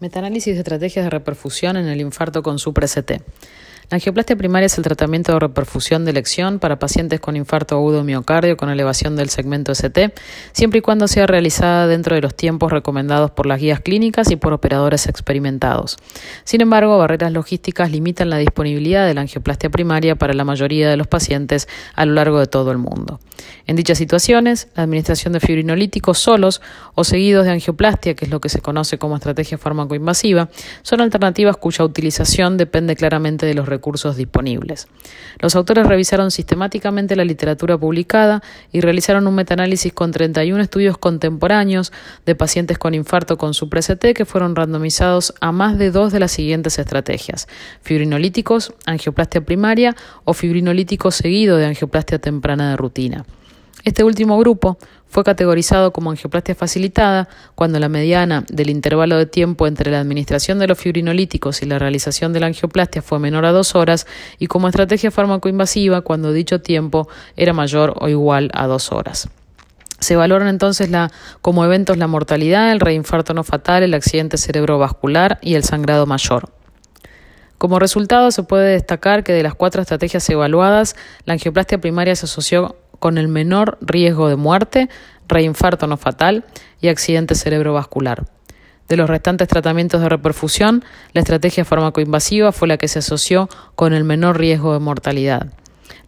Metaanálisis 0.00 0.54
de 0.54 0.60
estrategias 0.60 1.04
de 1.04 1.10
reperfusión 1.10 1.76
en 1.76 1.86
el 1.86 2.00
infarto 2.00 2.42
con 2.42 2.58
supra-ST. 2.58 3.22
La 3.90 3.96
angioplastia 3.96 4.36
primaria 4.36 4.66
es 4.66 4.78
el 4.78 4.84
tratamiento 4.84 5.32
de 5.32 5.40
reperfusión 5.40 6.04
de 6.04 6.10
elección 6.10 6.58
para 6.58 6.78
pacientes 6.78 7.20
con 7.20 7.36
infarto 7.36 7.74
agudo 7.74 8.02
miocardio 8.02 8.56
con 8.56 8.70
elevación 8.70 9.14
del 9.14 9.28
segmento 9.28 9.72
ST, 9.72 10.14
siempre 10.52 10.78
y 10.78 10.82
cuando 10.82 11.06
sea 11.06 11.26
realizada 11.26 11.86
dentro 11.86 12.14
de 12.14 12.22
los 12.22 12.34
tiempos 12.34 12.72
recomendados 12.72 13.30
por 13.30 13.46
las 13.46 13.60
guías 13.60 13.80
clínicas 13.80 14.30
y 14.30 14.36
por 14.36 14.52
operadores 14.52 15.06
experimentados. 15.06 15.98
Sin 16.44 16.62
embargo, 16.62 16.98
barreras 16.98 17.32
logísticas 17.32 17.90
limitan 17.90 18.30
la 18.30 18.38
disponibilidad 18.38 19.06
de 19.06 19.14
la 19.14 19.20
angioplastia 19.20 19.70
primaria 19.70 20.16
para 20.16 20.32
la 20.32 20.44
mayoría 20.44 20.88
de 20.88 20.96
los 20.96 21.06
pacientes 21.06 21.68
a 21.94 22.06
lo 22.06 22.14
largo 22.14 22.40
de 22.40 22.46
todo 22.46 22.72
el 22.72 22.78
mundo. 22.78 23.20
En 23.66 23.76
dichas 23.76 23.98
situaciones, 23.98 24.68
la 24.74 24.84
administración 24.84 25.32
de 25.32 25.40
fibrinolíticos 25.40 26.18
solos 26.18 26.62
o 26.94 27.04
seguidos 27.04 27.44
de 27.44 27.52
angioplastia, 27.52 28.14
que 28.14 28.24
es 28.24 28.30
lo 28.30 28.40
que 28.40 28.48
se 28.48 28.60
conoce 28.60 28.98
como 28.98 29.16
estrategia 29.16 29.58
fármaco-invasiva, 29.58 30.48
son 30.82 31.00
alternativas 31.00 31.56
cuya 31.56 31.84
utilización 31.84 32.56
depende 32.56 32.96
claramente 32.96 33.46
de 33.46 33.54
los 33.54 33.68
recursos 33.74 34.16
disponibles. 34.16 34.86
Los 35.40 35.56
autores 35.56 35.86
revisaron 35.86 36.30
sistemáticamente 36.30 37.16
la 37.16 37.24
literatura 37.24 37.76
publicada 37.76 38.42
y 38.72 38.80
realizaron 38.80 39.26
un 39.26 39.34
metaanálisis 39.34 39.92
con 39.92 40.12
31 40.12 40.62
estudios 40.62 40.96
contemporáneos 40.96 41.92
de 42.24 42.34
pacientes 42.34 42.78
con 42.78 42.94
infarto 42.94 43.36
con 43.36 43.52
supra-ST 43.52 44.14
que 44.14 44.24
fueron 44.24 44.54
randomizados 44.54 45.34
a 45.40 45.50
más 45.52 45.76
de 45.76 45.90
dos 45.90 46.12
de 46.12 46.20
las 46.20 46.32
siguientes 46.32 46.78
estrategias: 46.78 47.48
fibrinolíticos, 47.82 48.72
angioplastia 48.86 49.40
primaria 49.40 49.96
o 50.24 50.32
fibrinolítico 50.34 51.10
seguido 51.10 51.56
de 51.56 51.66
angioplastia 51.66 52.18
temprana 52.18 52.70
de 52.70 52.76
rutina. 52.76 53.24
Este 53.84 54.02
último 54.02 54.38
grupo 54.38 54.78
fue 55.06 55.24
categorizado 55.24 55.92
como 55.92 56.10
angioplastia 56.10 56.54
facilitada 56.54 57.28
cuando 57.54 57.78
la 57.78 57.90
mediana 57.90 58.44
del 58.48 58.70
intervalo 58.70 59.18
de 59.18 59.26
tiempo 59.26 59.66
entre 59.66 59.90
la 59.90 60.00
administración 60.00 60.58
de 60.58 60.66
los 60.66 60.78
fibrinolíticos 60.78 61.62
y 61.62 61.66
la 61.66 61.78
realización 61.78 62.32
de 62.32 62.40
la 62.40 62.46
angioplastia 62.46 63.02
fue 63.02 63.18
menor 63.18 63.44
a 63.44 63.52
dos 63.52 63.74
horas 63.74 64.06
y 64.38 64.46
como 64.46 64.68
estrategia 64.68 65.10
fármacoinvasiva 65.10 66.00
cuando 66.00 66.32
dicho 66.32 66.62
tiempo 66.62 67.08
era 67.36 67.52
mayor 67.52 67.94
o 68.00 68.08
igual 68.08 68.50
a 68.54 68.66
dos 68.66 68.90
horas. 68.90 69.28
Se 70.00 70.16
valoran 70.16 70.48
entonces 70.48 70.88
como 71.42 71.64
eventos 71.64 71.98
la 71.98 72.06
mortalidad, 72.06 72.72
el 72.72 72.80
reinfarto 72.80 73.34
no 73.34 73.44
fatal, 73.44 73.82
el 73.82 73.92
accidente 73.92 74.38
cerebrovascular 74.38 75.38
y 75.42 75.54
el 75.54 75.64
sangrado 75.64 76.06
mayor. 76.06 76.48
Como 77.58 77.78
resultado, 77.78 78.30
se 78.30 78.42
puede 78.42 78.72
destacar 78.72 79.24
que 79.24 79.32
de 79.32 79.42
las 79.42 79.54
cuatro 79.54 79.80
estrategias 79.80 80.28
evaluadas, 80.28 80.96
la 81.24 81.34
angioplastia 81.34 81.80
primaria 81.80 82.16
se 82.16 82.26
asoció 82.26 82.76
con 82.98 83.18
el 83.18 83.28
menor 83.28 83.78
riesgo 83.80 84.28
de 84.28 84.36
muerte, 84.36 84.88
reinfarto 85.28 85.86
no 85.86 85.96
fatal 85.96 86.44
y 86.80 86.88
accidente 86.88 87.34
cerebrovascular. 87.34 88.24
De 88.88 88.96
los 88.96 89.08
restantes 89.08 89.48
tratamientos 89.48 90.02
de 90.02 90.08
reperfusión, 90.08 90.84
la 91.14 91.22
estrategia 91.22 91.64
farmacoinvasiva 91.64 92.52
fue 92.52 92.68
la 92.68 92.76
que 92.76 92.88
se 92.88 92.98
asoció 92.98 93.48
con 93.74 93.94
el 93.94 94.04
menor 94.04 94.38
riesgo 94.38 94.74
de 94.74 94.78
mortalidad. 94.80 95.48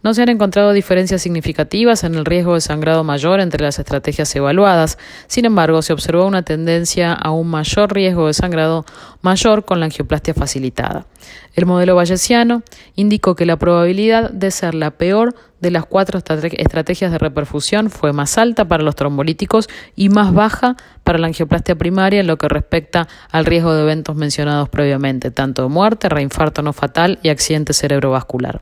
No 0.03 0.13
se 0.13 0.21
han 0.21 0.29
encontrado 0.29 0.73
diferencias 0.73 1.23
significativas 1.23 2.03
en 2.03 2.13
el 2.15 2.25
riesgo 2.25 2.53
de 2.53 2.61
sangrado 2.61 3.03
mayor 3.03 3.39
entre 3.39 3.63
las 3.63 3.79
estrategias 3.79 4.33
evaluadas, 4.35 4.99
sin 5.25 5.45
embargo, 5.45 5.81
se 5.81 5.91
observó 5.91 6.27
una 6.27 6.43
tendencia 6.43 7.13
a 7.13 7.31
un 7.31 7.47
mayor 7.47 7.93
riesgo 7.93 8.27
de 8.27 8.33
sangrado 8.33 8.85
mayor 9.21 9.65
con 9.65 9.79
la 9.79 9.87
angioplastia 9.87 10.35
facilitada. 10.35 11.07
El 11.55 11.65
modelo 11.65 11.95
bayesiano 11.95 12.61
indicó 12.95 13.35
que 13.35 13.47
la 13.47 13.57
probabilidad 13.57 14.29
de 14.29 14.51
ser 14.51 14.75
la 14.75 14.91
peor 14.91 15.35
de 15.59 15.71
las 15.71 15.85
cuatro 15.85 16.19
estrategias 16.19 17.11
de 17.11 17.17
reperfusión 17.17 17.89
fue 17.89 18.13
más 18.13 18.37
alta 18.37 18.67
para 18.67 18.83
los 18.83 18.95
trombolíticos 18.95 19.69
y 19.95 20.09
más 20.09 20.33
baja 20.33 20.75
para 21.03 21.17
la 21.17 21.27
angioplastia 21.27 21.75
primaria 21.75 22.19
en 22.19 22.27
lo 22.27 22.37
que 22.37 22.47
respecta 22.47 23.07
al 23.31 23.45
riesgo 23.45 23.73
de 23.73 23.81
eventos 23.81 24.15
mencionados 24.15 24.69
previamente, 24.69 25.31
tanto 25.31 25.63
de 25.63 25.69
muerte, 25.69 26.09
reinfarto 26.09 26.61
no 26.61 26.73
fatal 26.73 27.19
y 27.23 27.29
accidente 27.29 27.73
cerebrovascular. 27.73 28.61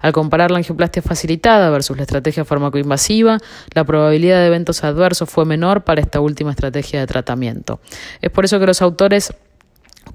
Al 0.00 0.12
comparar 0.12 0.50
la 0.50 0.58
angioplastia 0.58 1.02
facilitada 1.02 1.70
versus 1.70 1.96
la 1.96 2.04
estrategia 2.04 2.44
farmacoinvasiva, 2.44 3.38
la 3.74 3.84
probabilidad 3.84 4.40
de 4.40 4.46
eventos 4.46 4.84
adversos 4.84 5.28
fue 5.28 5.44
menor 5.44 5.84
para 5.84 6.00
esta 6.00 6.20
última 6.20 6.50
estrategia 6.50 7.00
de 7.00 7.06
tratamiento. 7.06 7.80
Es 8.20 8.30
por 8.30 8.44
eso 8.44 8.58
que 8.58 8.66
los 8.66 8.82
autores 8.82 9.34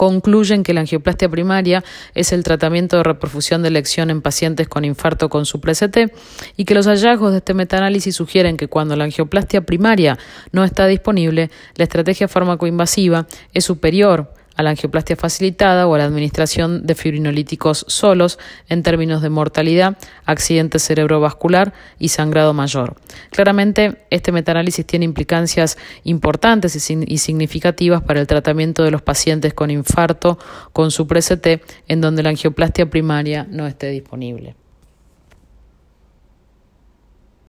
concluyen 0.01 0.63
que 0.63 0.73
la 0.73 0.81
angioplastia 0.81 1.29
primaria 1.29 1.83
es 2.15 2.33
el 2.33 2.43
tratamiento 2.43 2.97
de 2.97 3.03
reperfusión 3.03 3.61
de 3.61 3.67
elección 3.67 4.09
en 4.09 4.23
pacientes 4.23 4.67
con 4.67 4.83
infarto 4.83 5.29
con 5.29 5.45
supra-ST 5.45 6.11
y 6.57 6.65
que 6.65 6.73
los 6.73 6.87
hallazgos 6.87 7.33
de 7.33 7.37
este 7.37 7.53
metaanálisis 7.53 8.15
sugieren 8.15 8.57
que 8.57 8.67
cuando 8.67 8.95
la 8.95 9.03
angioplastia 9.03 9.61
primaria 9.61 10.17
no 10.51 10.63
está 10.63 10.87
disponible, 10.87 11.51
la 11.75 11.83
estrategia 11.83 12.27
fármaco-invasiva 12.27 13.27
es 13.53 13.63
superior 13.63 14.33
a 14.61 14.63
la 14.63 14.69
angioplastia 14.71 15.15
facilitada 15.15 15.87
o 15.87 15.95
a 15.95 15.97
la 15.97 16.05
administración 16.05 16.85
de 16.85 16.95
fibrinolíticos 16.95 17.85
solos 17.87 18.39
en 18.69 18.83
términos 18.83 19.21
de 19.21 19.29
mortalidad, 19.29 19.97
accidente 20.25 20.79
cerebrovascular 20.79 21.73
y 21.99 22.09
sangrado 22.09 22.53
mayor. 22.53 22.95
Claramente, 23.31 23.97
este 24.09 24.31
metaanálisis 24.31 24.85
tiene 24.85 25.05
implicancias 25.05 25.77
importantes 26.03 26.75
y 26.91 27.17
significativas 27.17 28.01
para 28.01 28.21
el 28.21 28.27
tratamiento 28.27 28.83
de 28.83 28.91
los 28.91 29.01
pacientes 29.01 29.53
con 29.53 29.69
infarto 29.69 30.39
con 30.71 30.91
supra-ST 30.91 31.61
en 31.87 32.01
donde 32.01 32.23
la 32.23 32.29
angioplastia 32.29 32.89
primaria 32.89 33.45
no 33.49 33.67
esté 33.67 33.89
disponible. 33.89 34.55